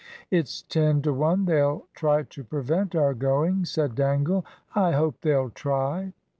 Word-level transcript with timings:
"It's 0.31 0.63
ten 0.63 1.03
to 1.03 1.13
one 1.13 1.45
they'll 1.45 1.85
try 1.93 2.23
to 2.23 2.43
prevent 2.43 2.95
our 2.95 3.13
going," 3.13 3.65
said 3.65 3.93
Dangle; 3.93 4.43
"I 4.73 4.93
hope 4.93 5.21
they'll 5.21 5.51
try." 5.51 6.13